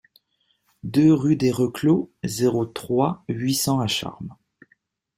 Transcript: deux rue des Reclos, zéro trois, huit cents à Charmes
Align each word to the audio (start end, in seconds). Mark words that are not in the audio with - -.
deux 0.81 1.13
rue 1.13 1.35
des 1.35 1.51
Reclos, 1.51 2.11
zéro 2.23 2.65
trois, 2.65 3.23
huit 3.29 3.53
cents 3.53 3.79
à 3.79 3.85
Charmes 3.85 4.33